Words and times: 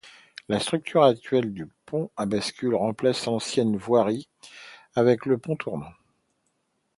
La 0.49 0.59
structure 0.59 1.03
actuelle 1.03 1.53
du 1.53 1.67
pont 1.85 2.09
à 2.17 2.25
bascule 2.25 2.73
remplace 2.73 3.27
l’ancienne 3.27 3.77
voirie 3.77 4.27
avec 4.95 5.27
le 5.27 5.37
pont 5.37 5.55
tournant. 5.55 5.91